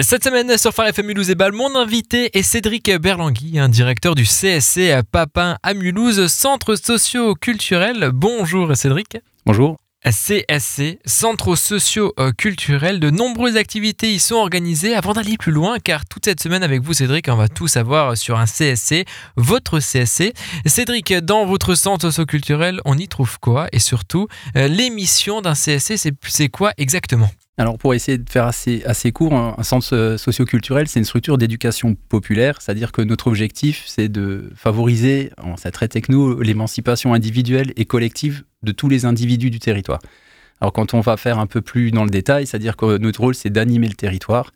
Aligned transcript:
Cette 0.00 0.22
semaine 0.22 0.56
sur 0.56 0.72
Phare 0.72 0.86
FM 0.86 1.06
Mulhouse 1.06 1.28
et 1.30 1.34
Bâle, 1.34 1.52
mon 1.52 1.74
invité 1.74 2.38
est 2.38 2.44
Cédric 2.44 2.88
Berlangui, 2.88 3.58
un 3.58 3.68
directeur 3.68 4.14
du 4.14 4.22
CSC 4.22 4.92
à 4.92 5.02
Papin 5.02 5.58
à 5.64 5.74
Mulhouse, 5.74 6.28
centre 6.28 6.76
socio-culturel. 6.76 8.10
Bonjour 8.14 8.76
Cédric. 8.76 9.16
Bonjour. 9.44 9.76
CSC, 10.08 11.00
centre 11.04 11.56
socio-culturel, 11.56 13.00
de 13.00 13.10
nombreuses 13.10 13.56
activités 13.56 14.12
y 14.12 14.20
sont 14.20 14.36
organisées. 14.36 14.94
Avant 14.94 15.14
d'aller 15.14 15.36
plus 15.36 15.50
loin, 15.50 15.80
car 15.80 16.06
toute 16.06 16.26
cette 16.26 16.40
semaine 16.40 16.62
avec 16.62 16.80
vous 16.80 16.92
Cédric, 16.92 17.26
on 17.28 17.34
va 17.34 17.48
tout 17.48 17.66
savoir 17.66 18.16
sur 18.16 18.38
un 18.38 18.46
CSC, 18.46 19.04
votre 19.34 19.80
CSC. 19.80 20.32
Cédric, 20.64 21.12
dans 21.12 21.44
votre 21.44 21.74
centre 21.74 22.02
socio-culturel, 22.02 22.80
on 22.84 22.96
y 22.96 23.08
trouve 23.08 23.40
quoi? 23.40 23.66
Et 23.72 23.80
surtout, 23.80 24.28
euh, 24.56 24.68
l'émission 24.68 25.40
d'un 25.40 25.54
CSC, 25.54 25.96
c'est 25.96 26.48
quoi 26.50 26.72
exactement? 26.78 27.30
Alors 27.58 27.76
pour 27.76 27.92
essayer 27.92 28.18
de 28.18 28.30
faire 28.30 28.46
assez, 28.46 28.82
assez 28.84 29.10
court, 29.12 29.34
un, 29.34 29.62
centre 29.62 30.16
socioculturel, 30.16 30.86
c'est 30.86 31.00
une 31.00 31.04
structure 31.04 31.38
d'éducation 31.38 31.96
populaire, 32.08 32.62
c'est-à-dire 32.62 32.92
que 32.92 33.02
notre 33.02 33.26
objectif, 33.26 33.84
c'est 33.86 34.08
de 34.08 34.50
favoriser, 34.54 35.32
en 35.42 35.56
cette 35.56 35.74
très 35.74 35.88
techno, 35.88 36.40
l'émancipation 36.40 37.14
individuelle 37.14 37.72
et 37.76 37.84
collective 37.84 38.44
de 38.62 38.72
tous 38.72 38.88
les 38.88 39.04
individus 39.04 39.50
du 39.50 39.58
territoire. 39.58 39.98
Alors 40.60 40.72
quand 40.72 40.94
on 40.94 41.00
va 41.00 41.16
faire 41.16 41.38
un 41.38 41.46
peu 41.46 41.60
plus 41.60 41.90
dans 41.90 42.04
le 42.04 42.10
détail, 42.10 42.46
c'est-à-dire 42.46 42.76
que 42.76 42.96
notre 42.98 43.20
rôle, 43.20 43.34
c'est 43.34 43.50
d'animer 43.50 43.88
le 43.88 43.94
territoire, 43.94 44.52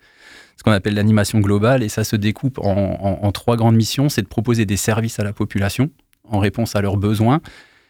ce 0.56 0.62
qu'on 0.62 0.72
appelle 0.72 0.94
l'animation 0.94 1.40
globale, 1.40 1.82
et 1.82 1.88
ça 1.88 2.04
se 2.04 2.14
découpe 2.14 2.58
en, 2.58 3.18
en 3.22 3.32
trois 3.32 3.56
grandes 3.56 3.76
missions, 3.76 4.08
c'est 4.08 4.22
de 4.22 4.28
proposer 4.28 4.64
des 4.64 4.76
services 4.76 5.18
à 5.18 5.24
la 5.24 5.32
population 5.32 5.90
en 6.28 6.38
réponse 6.38 6.76
à 6.76 6.82
leurs 6.82 6.96
besoins, 6.96 7.40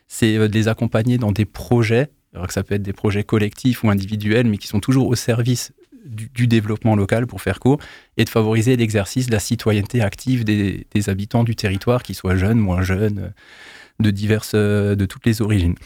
c'est 0.09 0.37
euh, 0.37 0.49
de 0.49 0.55
les 0.55 0.69
accompagner 0.69 1.19
dans 1.19 1.33
des 1.33 1.45
projets 1.45 2.11
alors 2.35 2.47
que 2.47 2.53
ça 2.53 2.63
peut 2.63 2.75
être 2.75 2.83
des 2.83 2.93
projets 2.93 3.25
collectifs 3.25 3.85
ou 3.85 3.91
individuels, 3.91 4.47
mais 4.47 4.59
qui 4.59 4.67
sont 4.67 4.81
toujours 4.81 5.09
au 5.09 5.15
service 5.15 5.73
du, 6.05 6.47
développement 6.47 6.97
local, 6.97 7.27
pour 7.27 7.41
faire 7.43 7.61
court, 7.61 7.79
et 8.17 8.25
de 8.25 8.29
favoriser 8.29 8.77
l'exercice 8.77 9.27
de 9.27 9.33
la 9.33 9.39
citoyenneté 9.39 10.01
active 10.01 10.45
des, 10.45 10.87
habitants 11.09 11.45
du 11.45 11.55
territoire, 11.55 12.03
qu'ils 12.03 12.17
soient 12.17 12.37
jeunes, 12.37 12.59
moins 12.59 12.83
jeunes, 12.83 13.33
de 14.01 14.11
diverses, 14.11 14.55
de 14.55 15.07
toutes 15.07 15.27
les 15.27 15.43
origines. 15.43 15.77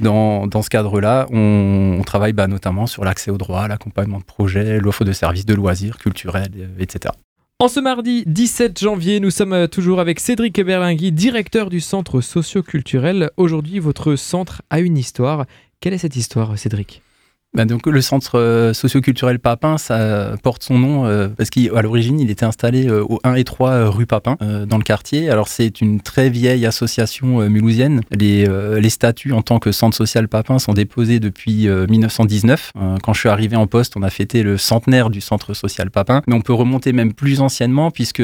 Dans, 0.00 0.62
ce 0.62 0.68
cadre-là, 0.68 1.26
on, 1.30 2.02
travaille 2.04 2.32
bah, 2.32 2.48
notamment 2.48 2.86
sur 2.86 3.04
l'accès 3.04 3.30
aux 3.30 3.38
droits, 3.38 3.68
l'accompagnement 3.68 4.18
de 4.18 4.24
projets, 4.24 4.80
l'offre 4.80 5.04
de 5.04 5.12
services 5.12 5.46
de 5.46 5.54
loisirs 5.54 5.98
culturels, 5.98 6.70
etc. 6.78 7.14
En 7.60 7.68
ce 7.68 7.78
mardi 7.78 8.24
17 8.26 8.80
janvier, 8.80 9.20
nous 9.20 9.30
sommes 9.30 9.68
toujours 9.68 10.00
avec 10.00 10.18
Cédric 10.18 10.60
Berlingui, 10.60 11.12
directeur 11.12 11.70
du 11.70 11.80
centre 11.80 12.20
socio-culturel. 12.20 13.30
Aujourd'hui, 13.36 13.78
votre 13.78 14.16
centre 14.16 14.62
a 14.70 14.80
une 14.80 14.98
histoire. 14.98 15.46
Quelle 15.84 15.92
est 15.92 15.98
cette 15.98 16.16
histoire, 16.16 16.56
Cédric 16.58 17.02
bah, 17.54 17.66
donc, 17.66 17.86
le 17.86 18.00
centre 18.00 18.38
euh, 18.38 18.72
socioculturel 18.72 19.38
Papin, 19.38 19.76
porte 20.42 20.64
son 20.64 20.78
nom 20.78 21.06
euh, 21.06 21.28
parce 21.28 21.50
qu'à 21.50 21.82
l'origine, 21.82 22.18
il 22.18 22.30
était 22.30 22.46
installé 22.46 22.88
euh, 22.88 23.04
au 23.08 23.20
1 23.22 23.34
et 23.34 23.44
3 23.44 23.90
rue 23.90 24.06
Papin, 24.06 24.36
dans 24.66 24.78
le 24.78 24.82
quartier. 24.82 25.28
Alors, 25.30 25.46
c'est 25.46 25.82
une 25.82 26.00
très 26.00 26.30
vieille 26.30 26.64
association 26.64 27.48
mulhousienne. 27.48 28.00
Les, 28.10 28.46
les, 28.80 28.90
statuts 28.90 29.32
en 29.32 29.42
tant 29.42 29.58
que 29.58 29.72
centre 29.72 29.96
social 29.96 30.26
Papin 30.26 30.58
sont 30.58 30.72
déposés 30.72 31.20
depuis 31.20 31.68
1919. 31.68 32.72
quand 33.02 33.12
je 33.12 33.20
suis 33.20 33.28
arrivé 33.28 33.54
en 33.54 33.66
poste, 33.66 33.96
on 33.96 34.02
a 34.02 34.10
fêté 34.10 34.42
le 34.42 34.56
centenaire 34.56 35.10
du 35.10 35.20
centre 35.20 35.52
social 35.54 35.90
Papin. 35.90 36.22
Mais 36.26 36.34
on 36.34 36.40
peut 36.40 36.54
remonter 36.54 36.92
même 36.92 37.12
plus 37.12 37.40
anciennement, 37.40 37.90
puisque 37.90 38.22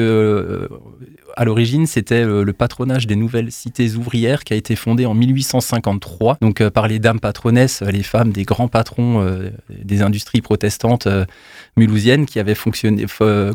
à 1.35 1.45
l'origine, 1.45 1.85
c'était 1.85 2.25
le 2.25 2.53
patronage 2.53 3.07
des 3.07 3.15
nouvelles 3.15 3.51
cités 3.51 3.95
ouvrières 3.95 4.43
qui 4.43 4.53
a 4.53 4.55
été 4.55 4.75
fondé 4.75 5.05
en 5.05 5.13
1853, 5.13 6.37
donc 6.41 6.67
par 6.69 6.87
les 6.87 6.99
dames 6.99 7.19
patronesses, 7.19 7.81
les 7.81 8.03
femmes 8.03 8.31
des 8.31 8.43
grands 8.43 8.67
patrons 8.67 9.21
euh, 9.21 9.49
des 9.69 10.01
industries 10.01 10.41
protestantes 10.41 11.07
euh, 11.07 11.25
mulhousiennes 11.77 12.25
qui 12.25 12.39
avaient 12.39 12.55
fonctionné, 12.55 13.05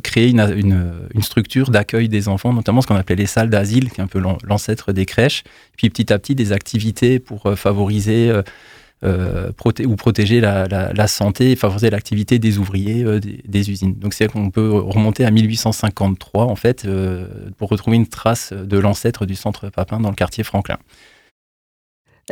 créé 0.02 0.30
une, 0.30 0.92
structure 1.20 1.70
d'accueil 1.70 2.08
des 2.08 2.28
enfants, 2.28 2.52
notamment 2.52 2.80
ce 2.80 2.86
qu'on 2.86 2.96
appelait 2.96 3.16
les 3.16 3.26
salles 3.26 3.50
d'asile, 3.50 3.90
qui 3.90 4.00
est 4.00 4.04
un 4.04 4.06
peu 4.06 4.20
l'ancêtre 4.44 4.92
des 4.92 5.06
crèches. 5.06 5.44
Puis 5.76 5.90
petit 5.90 6.12
à 6.12 6.18
petit, 6.18 6.34
des 6.34 6.52
activités 6.52 7.18
pour 7.18 7.46
euh, 7.46 8.42
favoriser 9.02 9.86
ou 9.86 9.96
protéger 9.96 10.40
la, 10.40 11.06
santé 11.06 11.52
et 11.52 11.56
favoriser 11.56 11.90
l'activité 11.90 12.38
des 12.38 12.58
ouvriers 12.58 13.04
des, 13.20 13.70
usines. 13.70 13.94
Donc 13.94 14.14
c'est 14.14 14.28
qu'on 14.28 14.50
peut 14.50 14.70
remonter 14.70 15.24
à 15.24 15.30
1853 15.30 16.44
en 16.44 16.56
fait 16.56 16.86
pour 17.58 17.68
retrouver 17.68 17.96
une 17.96 18.06
trace 18.06 18.52
de 18.52 18.78
l'ancêtre 18.78 19.26
du 19.26 19.34
centre 19.34 19.68
Papin 19.68 20.00
dans 20.00 20.10
le 20.10 20.16
quartier 20.16 20.44
Franklin. 20.44 20.78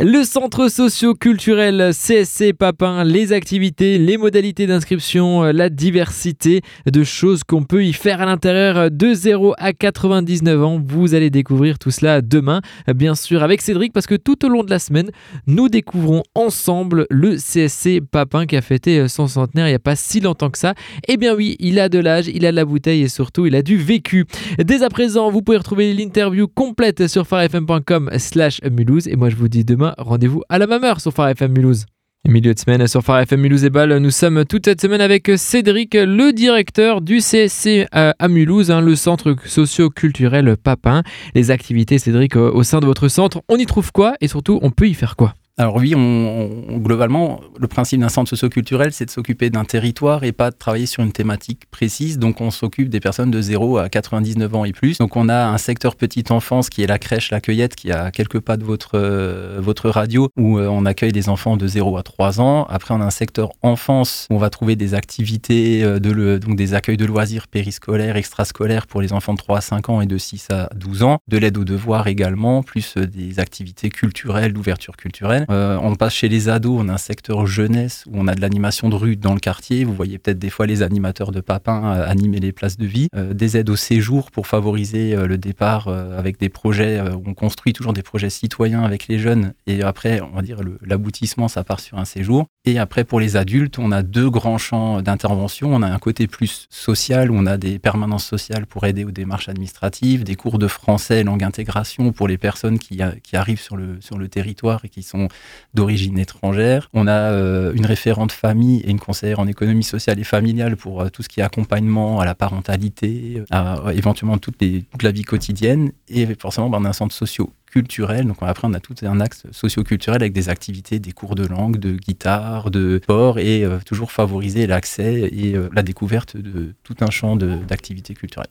Le 0.00 0.25
centre 0.25 0.69
socio-culturel 0.69 1.93
CSC 1.93 2.53
Papin, 2.53 3.05
les 3.05 3.32
activités, 3.32 3.97
les 3.97 4.16
modalités 4.16 4.66
d'inscription, 4.66 5.44
euh, 5.44 5.53
la 5.53 5.69
diversité 5.69 6.62
de 6.91 7.05
choses 7.05 7.44
qu'on 7.44 7.62
peut 7.62 7.84
y 7.84 7.93
faire 7.93 8.21
à 8.21 8.27
l'intérieur 8.27 8.91
de 8.91 9.15
0 9.15 9.55
à 9.56 9.72
99 9.72 10.65
ans. 10.65 10.82
Vous 10.84 11.15
allez 11.15 11.31
découvrir 11.31 11.78
tout 11.78 11.93
cela 11.93 12.22
demain, 12.22 12.60
bien 12.93 13.15
sûr, 13.15 13.44
avec 13.44 13.62
Cédric, 13.62 13.93
parce 13.93 14.09
que 14.09 14.16
tout 14.16 14.44
au 14.44 14.49
long 14.49 14.65
de 14.65 14.71
la 14.71 14.81
semaine, 14.81 15.12
nous 15.47 15.69
découvrons 15.69 16.25
ensemble 16.34 17.06
le 17.09 17.37
CSC 17.37 18.00
Papin 18.00 18.47
qui 18.47 18.56
a 18.56 18.62
fêté 18.62 19.06
son 19.06 19.28
centenaire 19.28 19.69
il 19.69 19.71
n'y 19.71 19.76
a 19.76 19.78
pas 19.78 19.94
si 19.94 20.19
longtemps 20.19 20.50
que 20.50 20.59
ça. 20.59 20.75
Eh 21.06 21.16
bien 21.16 21.37
oui, 21.37 21.55
il 21.61 21.78
a 21.78 21.88
de 21.88 22.00
l'âge, 22.00 22.26
il 22.26 22.44
a 22.47 22.50
de 22.50 22.56
la 22.56 22.65
bouteille 22.65 23.03
et 23.03 23.09
surtout, 23.09 23.47
il 23.47 23.55
a 23.55 23.62
du 23.62 23.76
vécu. 23.76 24.25
Dès 24.59 24.82
à 24.82 24.88
présent, 24.88 25.31
vous 25.31 25.41
pouvez 25.41 25.59
retrouver 25.59 25.94
l'interview 25.94 26.49
complète 26.49 27.06
sur 27.06 27.28
farfm.com 27.28 28.11
slash 28.19 28.61
Mulhouse. 28.69 29.06
Et 29.06 29.15
moi, 29.15 29.31
je 29.31 29.37
vous 29.37 29.47
dis 29.47 29.65
demain 29.65 29.84
rendez-vous 29.99 30.43
à 30.49 30.59
la 30.59 30.67
même 30.67 30.84
heure 30.84 31.00
sur 31.00 31.12
Phare 31.12 31.28
FM 31.28 31.53
Mulhouse. 31.53 31.87
Milieu 32.27 32.55
de 32.55 32.59
semaine 32.59 32.87
sur 32.87 33.03
Phare 33.03 33.21
FM 33.21 33.41
Mulhouse 33.43 33.65
et 33.65 33.71
Bâle, 33.71 33.99
nous 33.99 34.11
sommes 34.11 34.47
toute 34.47 34.65
cette 34.65 34.81
semaine 34.81 35.03
avec 35.03 35.31
Cédric, 35.37 35.93
le 35.93 36.33
directeur 36.33 37.03
du 37.03 37.19
CSC 37.19 37.87
à 37.93 38.28
Mulhouse, 38.28 38.71
hein, 38.71 38.81
le 38.81 38.97
centre 38.97 39.37
socio-culturel 39.44 40.56
Papin. 40.56 41.03
Les 41.34 41.50
activités, 41.50 41.99
Cédric, 41.99 42.37
au 42.37 42.62
sein 42.62 42.81
de 42.81 42.87
votre 42.87 43.09
centre, 43.09 43.43
on 43.49 43.56
y 43.56 43.67
trouve 43.67 43.93
quoi 43.93 44.15
et 44.23 44.28
surtout, 44.28 44.59
on 44.62 44.71
peut 44.71 44.89
y 44.89 44.94
faire 44.94 45.17
quoi? 45.17 45.34
Alors 45.57 45.77
oui, 45.77 45.95
on, 45.95 46.79
globalement, 46.79 47.41
le 47.61 47.69
principe 47.69 48.01
d'un 48.01 48.09
centre 48.09 48.29
socioculturel, 48.29 48.93
c'est 48.93 49.05
de 49.05 49.11
s'occuper 49.11 49.51
d'un 49.51 49.65
territoire 49.65 50.25
et 50.25 50.33
pas 50.33 50.51
de 50.51 50.57
travailler 50.57 50.87
sur 50.87 51.05
une 51.05 51.13
thématique 51.13 51.71
précise. 51.71 52.19
Donc 52.19 52.41
on 52.41 52.51
s'occupe 52.51 52.89
des 52.89 52.99
personnes 52.99 53.31
de 53.31 53.41
0 53.41 53.79
à 53.79 53.89
99 53.89 54.53
ans 54.53 54.65
et 54.65 54.73
plus. 54.73 54.99
Donc 54.99 55.15
on 55.15 55.29
a 55.29 55.47
un 55.47 55.59
secteur 55.59 55.95
petite 55.95 56.33
enfance 56.33 56.71
qui 56.71 56.83
est 56.83 56.89
la 56.89 56.99
crèche, 56.99 57.31
la 57.31 57.41
cueillette, 57.41 57.77
qui 57.77 57.93
a 57.93 58.11
quelques 58.11 58.41
pas 58.41 58.57
de 58.57 58.65
votre, 58.65 58.99
euh, 58.99 59.61
votre 59.61 59.91
radio, 59.91 60.29
où 60.37 60.59
euh, 60.59 60.67
on 60.67 60.87
accueille 60.87 61.13
des 61.13 61.29
enfants 61.29 61.57
de 61.57 61.69
0 61.69 61.99
à 61.99 62.03
3 62.03 62.41
ans. 62.41 62.67
Après, 62.69 62.93
on 62.93 63.01
a 63.01 63.05
un 63.05 63.11
secteur 63.11 63.53
enfance, 63.63 64.27
où 64.31 64.35
on 64.35 64.39
va 64.39 64.51
trouver 64.51 64.75
des 64.75 64.95
activités, 64.95 65.85
euh, 65.85 66.01
de 66.01 66.11
le, 66.11 66.41
donc 66.41 66.57
des 66.57 66.75
accueils 66.75 66.97
de 66.97 67.07
loisirs 67.07 67.47
périscolaires, 67.47 68.17
extrascolaires 68.17 68.89
pour 68.89 69.01
les 69.01 69.13
enfants 69.13 69.35
de 69.35 69.39
3 69.39 69.59
à 69.59 69.61
5 69.61 69.89
ans 69.89 70.01
et 70.01 70.07
de 70.07 70.19
6 70.19 70.49
à 70.51 70.69
12 70.75 71.05
ans. 71.05 71.19
De 71.29 71.39
l'aide 71.39 71.59
aux 71.59 71.65
devoirs 71.65 72.09
également, 72.09 72.65
plus 72.65 72.97
des 72.97 73.39
activités 73.39 73.91
culturelles, 73.91 74.53
d'ouverture 74.53 74.97
culturelle. 74.97 75.44
Euh, 75.50 75.78
on 75.82 75.94
passe 75.94 76.15
chez 76.15 76.28
les 76.28 76.49
ados, 76.49 76.81
on 76.81 76.88
a 76.88 76.94
un 76.94 76.99
secteur 76.99 77.47
jeunesse 77.47 78.05
où 78.06 78.12
on 78.15 78.28
a 78.28 78.34
de 78.34 78.41
l'animation 78.41 78.88
de 78.88 78.94
rue 78.94 79.16
dans 79.16 79.34
le 79.34 79.41
quartier. 79.41 79.84
Vous 79.84 79.94
voyez 79.94 80.19
peut-être 80.19 80.38
des 80.38 80.50
fois 80.50 80.66
les 80.66 80.82
animateurs 80.82 81.32
de 81.32 81.41
papin 81.41 81.94
euh, 81.94 82.09
animer 82.09 82.41
les 82.41 82.53
places 82.53 82.77
de 82.77 82.87
vie. 82.87 83.09
Euh, 83.16 83.34
des 83.34 83.56
aides 83.56 83.71
au 83.71 83.77
séjour 83.77 84.31
pour 84.31 84.47
favoriser 84.47 85.16
le 85.16 85.38
départ 85.38 85.88
avec 85.88 86.38
des 86.38 86.49
projets. 86.49 87.00
on 87.00 87.34
construit 87.34 87.72
toujours 87.72 87.93
des 87.93 88.03
projets 88.03 88.31
citoyens 88.31 88.82
avec 88.82 89.09
les 89.09 89.19
jeunes. 89.19 89.55
Et 89.66 89.82
après, 89.82 90.21
on 90.21 90.37
va 90.37 90.43
dire 90.43 90.59
l'aboutissement, 90.82 91.49
ça 91.49 91.65
part 91.65 91.81
sur 91.81 91.99
un 91.99 92.05
séjour. 92.05 92.47
Et 92.65 92.78
après, 92.78 93.05
pour 93.05 93.21
les 93.21 93.37
adultes, 93.37 93.78
on 93.78 93.93
a 93.93 94.03
deux 94.03 94.31
grands 94.31 94.59
champs 94.59 95.03
d'intervention. 95.03 95.75
On 95.75 95.82
a 95.82 95.88
un 95.88 95.99
côté 95.99 96.26
plus 96.26 96.66
social 96.71 97.31
où 97.31 97.34
on 97.37 97.47
a 97.47 97.56
des 97.56 97.78
permanences 97.78 98.25
sociales 98.25 98.66
pour 98.66 98.87
aider 98.87 99.05
aux 99.05 99.11
démarches 99.11 99.49
administratives, 99.49 100.25
des 100.25 100.37
cours 100.37 100.59
de 100.59 100.69
français, 100.69 101.25
langue 101.25 101.44
intégration 101.44 102.12
pour 102.12 102.28
les 102.28 102.38
personnes 102.38 102.78
qui, 102.78 103.00
arrivent 103.32 103.61
sur 103.61 103.76
le 103.76 104.28
territoire 104.28 104.84
et 104.84 104.88
qui 104.88 105.03
sont 105.03 105.28
d'origine 105.75 106.19
étrangère. 106.19 106.89
On 106.95 107.06
a 107.06 107.33
euh, 107.33 107.72
une 107.75 107.84
référente 107.84 108.33
famille 108.33 108.81
et 108.81 108.91
une 108.91 109.00
conseillère 109.00 109.41
en 109.41 109.47
économie 109.47 109.83
sociale 109.83 110.19
et 110.21 110.25
familiale 110.25 110.77
pour 110.77 111.03
euh, 111.03 111.09
tout 111.09 111.22
ce 111.22 111.28
qui 111.28 111.41
est 111.41 111.43
accompagnement 111.43 112.21
à 112.21 112.25
la 112.25 112.34
parentalité, 112.34 113.43
à, 113.50 113.88
euh, 113.88 113.91
éventuellement 113.91 114.38
toute, 114.38 114.56
la 115.03 115.11
vie 115.11 115.25
quotidienne. 115.25 115.91
Et 116.09 116.26
forcément, 116.38 116.70
ben, 116.70 116.79
on 116.81 116.85
a 116.85 116.91
un 116.91 116.93
centre 116.93 117.14
socio 117.14 117.53
culturel. 117.67 118.26
Donc 118.26 118.37
après, 118.41 118.69
on 118.69 118.73
a 118.73 118.81
tout 118.81 118.94
un 119.03 119.20
axe 119.20 119.47
socio-culturel 119.50 120.23
avec 120.23 120.32
des 120.32 120.49
activités, 120.49 121.00
des 121.00 121.11
cours 121.11 121.35
de 121.35 121.44
langue, 121.44 121.79
de 121.79 121.97
guitare, 121.97 122.70
de 122.70 123.00
sport 123.03 123.41
et 123.41 123.67
toujours 123.85 124.12
favoriser 124.12 124.69
l'accès 124.69 125.23
et 125.23 125.56
la 125.73 125.82
découverte 125.82 126.37
de 126.37 126.73
tout 126.85 126.94
un 127.00 127.11
champ 127.11 127.35
d'activités 127.35 128.14
culturelles. 128.14 128.47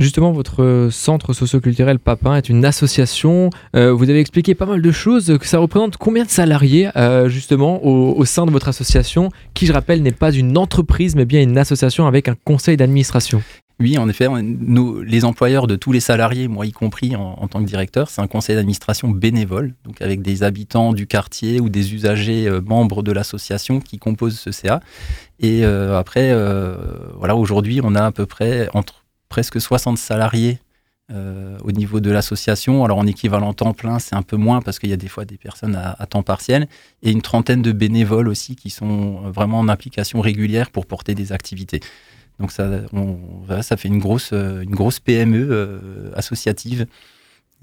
Justement, 0.00 0.32
votre 0.32 0.88
centre 0.90 1.34
socioculturel 1.34 1.98
Papin 1.98 2.36
est 2.36 2.48
une 2.48 2.64
association. 2.64 3.50
Euh, 3.76 3.92
vous 3.92 4.08
avez 4.08 4.18
expliqué 4.18 4.54
pas 4.54 4.64
mal 4.64 4.80
de 4.80 4.90
choses. 4.90 5.36
Que 5.38 5.46
ça 5.46 5.58
représente 5.58 5.98
combien 5.98 6.24
de 6.24 6.30
salariés 6.30 6.88
euh, 6.96 7.28
justement 7.28 7.84
au, 7.84 8.24
sein 8.24 8.46
de 8.46 8.50
votre 8.50 8.68
association, 8.68 9.28
qui 9.52 9.66
je 9.66 9.74
rappelle 9.74 10.02
n'est 10.02 10.10
pas 10.10 10.32
une 10.32 10.56
entreprise 10.56 11.16
mais 11.16 11.26
bien 11.26 11.42
une 11.42 11.58
association 11.58 12.06
avec 12.06 12.28
un 12.28 12.34
conseil 12.46 12.78
d'administration 12.78 13.42
Oui, 13.78 13.98
en 13.98 14.08
effet, 14.08 14.26
nous, 14.40 15.02
les 15.02 15.26
employeurs 15.26 15.66
de 15.66 15.76
tous 15.76 15.92
les 15.92 16.00
salariés, 16.00 16.48
moi 16.48 16.64
y 16.64 16.72
compris 16.72 17.14
en, 17.14 17.46
tant 17.48 17.60
que 17.60 17.68
directeur, 17.68 18.08
c'est 18.08 18.22
un 18.22 18.26
conseil 18.26 18.56
d'administration 18.56 19.08
bénévole, 19.08 19.74
donc 19.84 20.00
avec 20.00 20.22
des 20.22 20.42
habitants 20.42 20.94
du 20.94 21.06
quartier 21.06 21.60
ou 21.60 21.68
des 21.68 21.92
usagers 21.92 22.48
euh, 22.48 22.62
membres 22.62 23.02
de 23.02 23.12
l'association 23.12 23.80
qui 23.80 23.98
composent 23.98 24.38
ce 24.38 24.50
CA. 24.50 24.80
Et 25.40 25.62
après, 25.64 26.34
voilà, 27.16 27.34
aujourd'hui, 27.34 27.80
on 27.82 27.94
a 27.94 28.04
à 28.04 28.12
peu 28.12 28.26
près 28.26 28.68
entre 28.74 28.99
presque 29.30 29.58
60 29.60 29.96
salariés 29.96 30.58
au 31.64 31.72
niveau 31.72 31.98
de 31.98 32.08
l'association. 32.08 32.84
Alors 32.84 32.98
en 32.98 33.06
équivalent 33.06 33.52
temps 33.52 33.74
plein, 33.74 33.98
c'est 33.98 34.14
un 34.14 34.22
peu 34.22 34.36
moins 34.36 34.60
parce 34.60 34.78
qu'il 34.78 34.90
y 34.90 34.92
a 34.92 34.96
des 34.96 35.08
fois 35.08 35.24
des 35.24 35.38
personnes 35.38 35.74
à, 35.74 36.06
temps 36.06 36.22
partiel 36.22 36.68
et 37.02 37.10
une 37.10 37.20
trentaine 37.20 37.62
de 37.62 37.72
bénévoles 37.72 38.28
aussi 38.28 38.54
qui 38.54 38.70
sont 38.70 39.28
vraiment 39.30 39.58
en 39.58 39.68
implication 39.68 40.20
régulière 40.20 40.70
pour 40.70 40.86
porter 40.86 41.16
des 41.16 41.32
activités. 41.32 41.80
Donc 42.40 42.52
ça, 42.52 43.76
fait 43.76 43.88
une 43.88 43.98
grosse, 43.98 44.30
euh, 44.32 44.62
une 44.62 44.74
grosse 44.74 44.98
PME 44.98 45.48
euh, 45.50 46.10
associative 46.14 46.86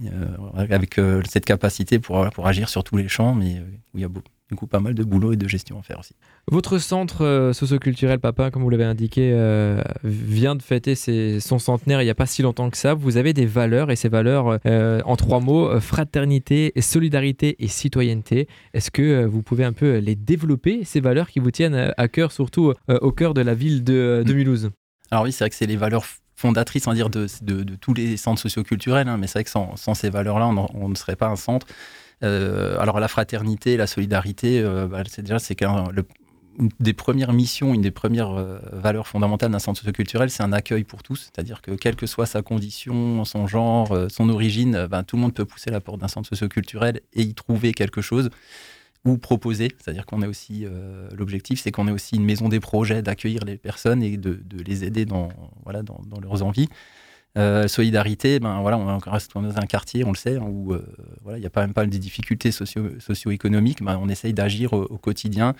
euh, 0.06 0.28
avec 0.56 1.00
cette 1.28 1.46
capacité 1.46 1.98
pour, 1.98 2.28
agir 2.46 2.70
sur 2.70 2.84
tous 2.84 2.96
les 2.96 3.08
champs, 3.08 3.34
mais 3.34 3.60
où 3.94 3.98
il 3.98 4.02
y 4.02 4.06
a 4.06 4.10
du 4.50 4.56
coup 4.56 4.68
pas 4.68 4.80
mal 4.80 4.94
de 4.94 5.04
boulot 5.04 5.34
et 5.34 5.38
de 5.38 5.48
gestion 5.48 5.80
à 5.80 5.84
faire 5.84 6.00
aussi. 6.00 6.14
Votre 6.50 6.78
centre 6.78 7.26
euh, 7.26 7.54
socioculturel 7.54 8.20
Papin, 8.20 8.50
comme 8.50 8.64
vous 8.64 8.70
l'avez 8.70 8.86
indiqué, 8.86 9.32
euh, 9.34 9.82
vient 10.04 10.56
de 10.56 10.62
fêter 10.62 10.96
son 10.96 11.60
centenaire 11.60 12.02
il 12.02 12.06
n'y 12.06 12.12
a 12.12 12.16
pas 12.16 12.26
si 12.26 12.42
longtemps 12.42 12.70
que 12.70 12.78
ça. 12.78 12.94
Vous 12.94 13.18
avez 13.18 13.34
des 13.34 13.46
valeurs 13.46 13.92
et 13.92 13.96
ces 13.96 14.10
valeurs, 14.10 14.60
euh, 14.66 15.02
en 15.06 15.16
trois 15.16 15.40
mots, 15.40 15.80
fraternité, 15.80 16.72
solidarité 16.80 17.56
et 17.60 17.68
citoyenneté. 17.68 18.48
Est-ce 18.74 18.92
que 18.92 19.26
vous 19.26 19.42
pouvez 19.42 19.66
un 19.66 19.74
peu 19.74 19.98
les 19.98 20.16
développer, 20.16 20.84
ces 20.84 21.02
valeurs 21.02 21.30
qui 21.30 21.40
vous 21.40 21.52
tiennent 21.52 21.94
à 21.98 22.08
cœur, 22.08 22.32
surtout 22.32 22.74
au 22.88 23.12
cœur 23.12 23.34
de 23.34 23.42
la 23.42 23.54
ville 23.54 23.84
de, 23.84 24.24
Mulhouse? 24.28 24.70
Alors 25.12 25.24
oui, 25.26 25.32
c'est 25.32 25.44
vrai 25.44 25.50
que 25.50 25.56
c'est 25.56 25.66
les 25.66 25.78
valeurs 25.78 26.06
fondatrices 26.36 26.88
on 26.88 26.94
dire, 26.94 27.10
de, 27.10 27.28
de, 27.42 27.76
tous 27.76 27.94
les 27.94 28.16
centres 28.16 28.42
socioculturels, 28.42 29.08
hein, 29.08 29.18
mais 29.18 29.28
c'est 29.28 29.40
vrai 29.40 29.44
que 29.44 29.50
sans, 29.50 29.76
sans 29.76 29.96
ces 29.96 30.10
valeurs-là, 30.10 30.48
on, 30.74 30.90
ne 30.90 30.96
serait 30.96 31.16
pas 31.16 31.28
un 31.28 31.36
centre. 31.36 31.68
Alors 32.22 33.00
la 33.00 33.08
fraternité, 33.08 33.78
la 33.78 33.88
solidarité, 33.88 34.64
bah, 34.90 35.04
c'est 35.08 35.22
déjà 35.22 35.40
c'est 35.40 35.56
une 36.60 36.70
des 36.80 36.94
premières 36.94 37.34
missions, 37.34 37.74
une 37.74 37.82
des 37.82 37.92
premières 37.92 38.32
euh, 38.32 38.60
valeurs 38.72 39.08
fondamentales 39.08 39.52
d'un 39.52 39.60
centre 39.60 39.80
socioculturel, 39.80 40.30
c'est 40.30 40.44
un 40.44 40.54
accueil 40.54 40.84
pour 40.84 41.04
tous. 41.04 41.30
C'est-à-dire 41.32 41.62
que 41.62 41.72
quelle 41.72 41.96
que 41.96 42.08
soit 42.08 42.26
sa 42.26 42.42
condition, 42.42 43.24
son 43.26 43.48
genre, 43.48 43.92
euh, 43.92 44.08
son 44.10 44.30
origine, 44.30 44.76
euh, 44.76 44.88
ben, 44.88 45.04
tout 45.04 45.16
le 45.16 45.22
monde 45.22 45.34
peut 45.34 45.46
pousser 45.46 45.70
la 45.70 45.82
porte 45.82 46.02
d'un 46.02 46.08
centre 46.08 46.28
socioculturel 46.28 47.02
et 47.14 47.22
y 47.22 47.34
trouver 47.34 47.74
quelque 47.74 48.02
chose 48.02 48.30
ou 49.06 49.18
proposer. 49.18 49.70
C'est-à-dire 49.78 50.06
qu'on 50.06 50.22
a 50.22 50.28
aussi 50.28 50.66
l'objectif, 51.16 51.62
c'est 51.62 51.72
qu'on 51.72 51.88
ait 51.88 51.92
aussi 51.92 52.18
une 52.18 52.26
maison 52.26 52.50
des 52.50 52.60
projets 52.60 53.02
d'accueillir 53.02 53.46
les 53.46 53.56
personnes 53.56 54.04
et 54.04 54.18
de, 54.18 54.42
les 54.66 54.84
aider 54.84 55.06
dans, 55.06 55.30
leurs 56.22 56.44
envies. 56.44 56.68
Solidarité, 57.68 58.40
ben 58.40 58.62
voilà, 58.62 58.78
on 58.78 58.98
reste 58.98 59.34
dans 59.34 59.58
un 59.58 59.66
quartier, 59.66 60.04
on 60.04 60.12
le 60.12 60.18
sait, 60.18 60.38
hein, 60.38 60.46
où 60.48 60.76
voilà, 61.22 61.38
il 61.38 61.44
y 61.44 61.46
a 61.46 61.50
pas 61.50 61.62
même 61.62 61.74
pas 61.74 61.86
des 61.86 62.00
difficultés 62.00 62.52
socio-économiques. 62.52 63.84
Ben, 63.84 64.00
on 64.02 64.10
essaye 64.10 64.34
d'agir 64.34 64.74
au, 64.74 64.98
quotidien 64.98 65.54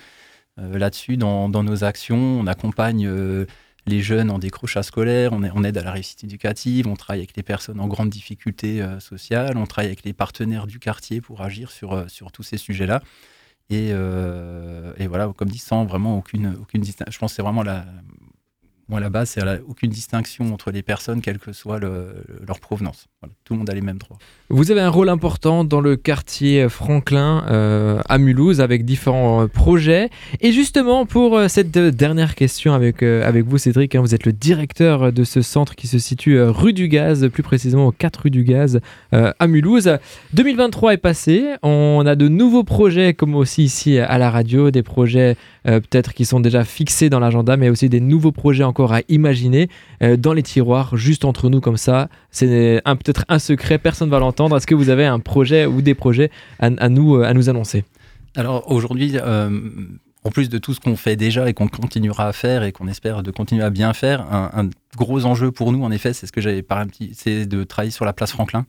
euh, 0.58 0.78
là-dessus 0.78 1.16
dans, 1.16 1.48
nos 1.48 1.84
actions. 1.84 2.40
On 2.40 2.46
accompagne 2.46 3.06
euh, 3.06 3.46
les 3.86 4.00
jeunes 4.00 4.30
en 4.30 4.38
décrochage 4.38 4.86
scolaire, 4.86 5.32
on, 5.32 5.64
aide 5.64 5.78
à 5.78 5.82
la 5.82 5.92
réussite 5.92 6.24
éducative, 6.24 6.86
on 6.86 6.96
travaille 6.96 7.20
avec 7.20 7.36
les 7.36 7.42
personnes 7.42 7.80
en 7.80 7.86
grande 7.86 8.10
difficulté 8.10 8.82
euh, 8.82 9.00
sociale, 9.00 9.56
on 9.56 9.66
travaille 9.66 9.88
avec 9.88 10.04
les 10.04 10.12
partenaires 10.12 10.66
du 10.66 10.78
quartier 10.78 11.20
pour 11.20 11.42
agir 11.42 11.70
sur, 11.70 12.10
sur 12.10 12.32
tous 12.32 12.42
ces 12.42 12.58
sujets-là. 12.58 13.02
Et, 13.70 13.92
voilà, 15.06 15.32
comme 15.36 15.48
dit, 15.48 15.58
sans 15.58 15.84
vraiment 15.84 16.18
aucune, 16.18 16.56
aucune 16.60 16.80
distinction. 16.80 17.12
Je 17.12 17.18
pense 17.18 17.32
que 17.32 17.36
c'est 17.36 17.42
vraiment 17.42 17.62
la, 17.62 17.84
moi, 18.88 19.00
là-bas, 19.00 19.26
c'est 19.26 19.42
aucune 19.60 19.90
distinction 19.90 20.52
entre 20.52 20.70
les 20.70 20.82
personnes, 20.82 21.20
quelle 21.20 21.38
que 21.38 21.52
soit 21.52 21.78
leur 21.78 22.60
provenance. 22.60 23.08
tout 23.44 23.52
le 23.52 23.58
monde 23.58 23.70
a 23.70 23.74
les 23.74 23.82
mêmes 23.82 23.98
droits. 23.98 24.18
Vous 24.50 24.70
avez 24.70 24.80
un 24.80 24.88
rôle 24.88 25.10
important 25.10 25.62
dans 25.62 25.82
le 25.82 25.96
quartier 25.96 26.70
Franklin 26.70 27.44
euh, 27.50 28.00
à 28.08 28.16
Mulhouse 28.16 28.62
avec 28.62 28.86
différents 28.86 29.42
euh, 29.42 29.46
projets. 29.46 30.08
Et 30.40 30.52
justement, 30.52 31.04
pour 31.04 31.36
euh, 31.36 31.48
cette 31.48 31.70
dernière 31.70 32.34
question 32.34 32.72
avec, 32.72 33.02
avec 33.02 33.44
vous, 33.44 33.58
Cédric, 33.58 33.94
hein, 33.94 34.00
vous 34.00 34.14
êtes 34.14 34.24
le 34.24 34.32
directeur 34.32 35.12
de 35.12 35.22
ce 35.22 35.42
centre 35.42 35.74
qui 35.74 35.86
se 35.86 35.98
situe 35.98 36.40
rue 36.40 36.72
du 36.72 36.88
Gaz, 36.88 37.28
plus 37.28 37.42
précisément 37.42 37.88
aux 37.88 37.92
4 37.92 38.22
rue 38.22 38.30
du 38.30 38.42
Gaz 38.42 38.80
à 39.12 39.46
Mulhouse. 39.46 39.98
2023 40.32 40.94
est 40.94 40.96
passé. 40.96 41.44
On 41.62 42.04
a 42.06 42.14
de 42.14 42.28
nouveaux 42.28 42.64
projets, 42.64 43.12
comme 43.12 43.34
aussi 43.34 43.64
ici 43.64 43.98
à 43.98 44.16
la 44.16 44.30
radio, 44.30 44.70
des 44.70 44.82
projets 44.82 45.36
peut-être 45.64 46.14
qui 46.14 46.24
sont 46.24 46.40
déjà 46.40 46.64
fixés 46.64 47.10
dans 47.10 47.20
l'agenda, 47.20 47.56
mais 47.56 47.68
aussi 47.68 47.88
des 47.88 48.00
nouveaux 48.00 48.32
projets 48.32 48.64
encore 48.64 48.92
à 48.94 49.00
imaginer 49.08 49.68
dans 50.00 50.32
les 50.32 50.42
tiroirs, 50.42 50.96
juste 50.96 51.24
entre 51.24 51.50
nous 51.50 51.60
comme 51.60 51.76
ça. 51.76 52.08
C'est 52.30 52.80
peut-être 52.84 53.24
un 53.28 53.38
secret, 53.38 53.78
personne 53.78 54.08
ne 54.08 54.12
va 54.12 54.18
l'entendre. 54.18 54.37
Est-ce 54.46 54.66
que 54.66 54.74
vous 54.74 54.90
avez 54.90 55.06
un 55.06 55.18
projet 55.18 55.66
ou 55.66 55.82
des 55.82 55.94
projets 55.94 56.30
à, 56.58 56.88
nous, 56.88 57.16
euh, 57.16 57.24
à 57.24 57.34
nous 57.34 57.48
annoncer? 57.48 57.84
Alors 58.36 58.70
aujourd'hui, 58.70 59.12
euh, 59.16 59.50
en 60.24 60.30
plus 60.30 60.48
de 60.48 60.58
tout 60.58 60.74
ce 60.74 60.80
qu'on 60.80 60.96
fait 60.96 61.16
déjà 61.16 61.48
et 61.48 61.54
qu'on 61.54 61.68
continuera 61.68 62.28
à 62.28 62.32
faire 62.32 62.62
et 62.62 62.72
qu'on 62.72 62.86
espère 62.86 63.22
de 63.22 63.30
continuer 63.30 63.64
à 63.64 63.70
bien 63.70 63.92
faire, 63.92 64.22
un, 64.32 64.70
gros 64.96 65.24
enjeu 65.24 65.50
pour 65.50 65.72
nous, 65.72 65.82
en 65.82 65.90
effet, 65.90 66.12
c'est 66.12 66.26
ce 66.26 66.32
que 66.32 66.40
j'avais 66.40 66.62
par 66.62 66.78
un 66.78 66.86
petit, 66.86 67.10
c'est 67.14 67.46
de 67.46 67.64
travailler 67.64 67.90
sur 67.90 68.04
la 68.04 68.12
place 68.12 68.30
Franklin. 68.32 68.64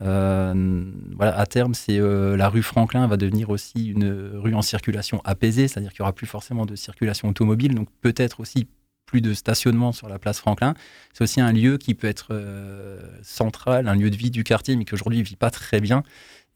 voilà, 0.00 1.38
à 1.38 1.46
terme, 1.46 1.74
c'est 1.74 1.98
la 1.98 2.48
rue 2.48 2.62
Franklin 2.62 3.06
va 3.06 3.16
devenir 3.16 3.50
aussi 3.50 3.86
une 3.86 4.32
rue 4.34 4.54
en 4.54 4.62
circulation 4.62 5.22
apaisée, 5.24 5.68
c'est-à-dire 5.68 5.92
qu'il 5.92 6.02
n'y 6.02 6.04
aura 6.04 6.14
plus 6.14 6.26
forcément 6.26 6.66
de 6.66 6.76
circulation 6.76 7.28
automobile, 7.28 7.74
donc 7.74 7.88
peut-être 8.02 8.40
aussi 8.40 8.66
plus 9.06 9.20
de 9.20 9.32
stationnement 9.32 9.92
sur 9.92 10.08
la 10.08 10.18
place 10.18 10.40
Franklin. 10.40 10.74
C'est 11.14 11.24
aussi 11.24 11.40
un 11.40 11.52
lieu 11.52 11.78
qui 11.78 11.94
peut 11.94 12.08
être 12.08 12.28
euh, 12.32 13.00
central, 13.22 13.88
un 13.88 13.94
lieu 13.94 14.10
de 14.10 14.16
vie 14.16 14.30
du 14.30 14.44
quartier, 14.44 14.76
mais 14.76 14.84
qui 14.84 14.94
aujourd'hui 14.94 15.20
ne 15.20 15.24
vit 15.24 15.36
pas 15.36 15.50
très 15.50 15.80
bien. 15.80 16.02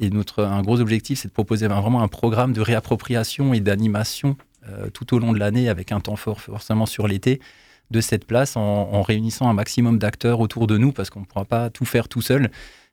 Et 0.00 0.10
notre, 0.10 0.44
un 0.44 0.60
gros 0.62 0.80
objectif, 0.80 1.20
c'est 1.20 1.28
de 1.28 1.32
proposer 1.32 1.68
vraiment 1.68 2.02
un 2.02 2.08
programme 2.08 2.52
de 2.52 2.60
réappropriation 2.60 3.54
et 3.54 3.60
d'animation 3.60 4.36
euh, 4.68 4.90
tout 4.90 5.14
au 5.14 5.18
long 5.18 5.32
de 5.32 5.38
l'année, 5.38 5.68
avec 5.68 5.92
un 5.92 6.00
temps 6.00 6.16
fort 6.16 6.40
forcément 6.40 6.86
sur 6.86 7.06
l'été, 7.06 7.40
de 7.90 8.00
cette 8.00 8.24
place, 8.24 8.56
en, 8.56 9.02
réunissant 9.02 9.48
un 9.48 9.52
maximum 9.52 9.98
d'acteurs 9.98 10.38
autour 10.38 10.68
de 10.68 10.78
nous, 10.78 10.92
parce 10.92 11.10
qu'on 11.10 11.20
ne 11.20 11.24
pourra 11.24 11.44
pas 11.44 11.70
tout 11.70 11.84
faire 11.84 12.06
tout 12.06 12.22
seul. 12.22 12.48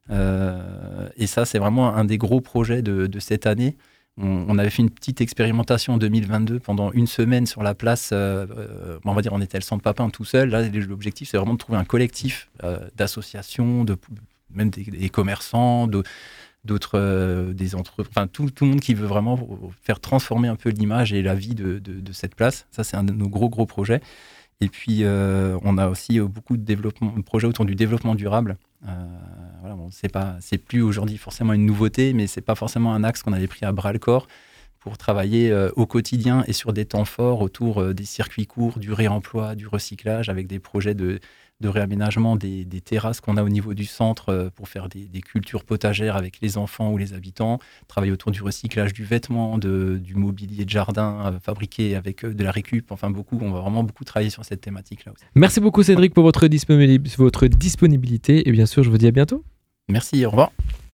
Euh, 0.09 1.07
et 1.17 1.27
ça, 1.27 1.45
c'est 1.45 1.59
vraiment 1.59 1.93
un 1.93 2.03
des 2.03 2.17
gros 2.17 2.41
projets 2.41 2.81
de 2.81 3.19
cette 3.19 3.45
année. 3.45 3.77
On, 4.19 4.57
avait 4.57 4.71
fait 4.71 4.81
une 4.81 4.89
petite 4.89 5.21
expérimentation 5.21 5.93
en 5.93 5.97
2022 5.97 6.59
pendant 6.59 6.91
une 6.91 7.05
semaine 7.05 7.45
sur 7.45 7.61
la 7.61 7.75
place. 7.75 8.09
Euh, 8.11 8.47
euh, 8.57 8.99
on 9.05 9.13
va 9.13 9.21
dire, 9.21 9.31
on 9.33 9.41
était 9.41 9.59
le 9.59 9.63
centre 9.63 9.83
Papin 9.83 10.09
tout 10.09 10.25
seul. 10.25 10.49
Là, 10.49 10.67
l'objectif, 10.67 11.29
c'est 11.29 11.37
vraiment 11.37 11.53
de 11.53 11.59
trouver 11.59 11.77
un 11.77 11.85
collectif 11.85 12.49
euh, 12.63 12.79
d'associations, 12.95 13.83
de, 13.83 13.95
même 14.49 14.71
des, 14.71 15.09
commerçants, 15.09 15.87
d'autres, 16.65 17.51
des 17.53 17.75
entreprises, 17.75 18.09
enfin 18.09 18.25
tout, 18.25 18.49
le 18.61 18.67
monde 18.67 18.79
qui 18.79 18.95
veut 18.95 19.05
vraiment 19.05 19.39
faire 19.83 19.99
transformer 19.99 20.47
un 20.47 20.55
peu 20.55 20.69
l'image 20.69 21.13
et 21.13 21.21
la 21.21 21.35
vie 21.35 21.53
de, 21.53 22.11
cette 22.11 22.33
place. 22.33 22.65
Ça, 22.71 22.83
c'est 22.83 22.97
un 22.97 23.03
de 23.03 23.13
nos 23.13 23.29
gros, 23.29 23.49
gros 23.49 23.67
projets. 23.67 24.01
Et 24.61 24.69
puis, 24.69 25.03
on 25.05 25.77
a 25.77 25.89
aussi 25.89 26.19
beaucoup 26.19 26.57
de, 26.57 27.21
projets 27.21 27.45
autour 27.45 27.65
du 27.65 27.75
développement 27.75 28.15
durable. 28.15 28.57
Voilà, 29.67 29.83
bon, 29.83 29.89
c'est 29.91 30.07
pas, 30.07 30.37
c'est 30.39 30.57
plus 30.57 30.81
aujourd'hui 30.81 31.17
forcément 31.17 31.51
une 31.51 31.65
nouveauté, 31.65 32.13
mais 32.13 32.27
c'est 32.27 32.39
pas 32.39 32.55
forcément 32.55 32.93
un 32.93 33.03
axe 33.03 33.21
qu'on 33.21 33.33
avait 33.33 33.47
pris 33.47 33.65
à 33.65 33.73
bras 33.73 33.91
le 33.91 33.99
corps 33.99 34.29
pour 34.79 34.97
travailler 34.97 35.51
euh, 35.51 35.69
au 35.75 35.85
quotidien 35.85 36.45
et 36.47 36.53
sur 36.53 36.71
des 36.71 36.85
temps 36.85 37.03
forts 37.03 37.41
autour 37.41 37.81
euh, 37.81 37.93
des 37.93 38.05
circuits 38.05 38.47
courts, 38.47 38.79
du 38.79 38.93
réemploi, 38.93 39.55
du 39.55 39.67
recyclage, 39.67 40.29
avec 40.29 40.47
des 40.47 40.59
projets 40.59 40.93
de, 40.93 41.19
réaménagement 41.61 42.37
des, 42.37 42.65
terrasses 42.79 43.19
qu'on 43.19 43.35
a 43.35 43.43
au 43.43 43.49
niveau 43.49 43.73
du 43.73 43.83
centre 43.83 44.29
euh, 44.29 44.49
pour 44.55 44.69
faire 44.69 44.87
des, 44.87 45.09
cultures 45.19 45.65
potagères 45.65 46.15
avec 46.15 46.39
les 46.41 46.57
enfants 46.57 46.93
ou 46.93 46.97
les 46.97 47.13
habitants, 47.13 47.59
travailler 47.89 48.13
autour 48.13 48.31
du 48.31 48.41
recyclage 48.41 48.93
du 48.93 49.03
vêtement, 49.03 49.57
du 49.57 50.15
mobilier 50.15 50.63
de 50.63 50.69
jardin 50.69 51.37
fabriqué 51.43 51.95
avec 51.95 52.25
de 52.25 52.41
la 52.41 52.51
récup, 52.51 52.89
enfin 52.93 53.09
beaucoup, 53.09 53.37
on 53.41 53.51
va 53.51 53.59
vraiment 53.59 53.83
beaucoup 53.83 54.05
travailler 54.05 54.29
sur 54.29 54.45
cette 54.45 54.61
thématique-là 54.61 55.11
aussi. 55.11 55.25
Merci 55.35 55.59
beaucoup 55.59 55.83
Cédric 55.83 56.13
pour 56.13 56.23
votre 56.23 56.47
disponibilité 56.47 58.47
et 58.47 58.51
bien 58.53 58.65
sûr 58.65 58.83
je 58.83 58.89
vous 58.89 58.97
dis 58.97 59.07
à 59.07 59.11
bientôt. 59.11 59.43
Merci, 59.89 60.25
au 60.25 60.29
revoir. 60.29 60.51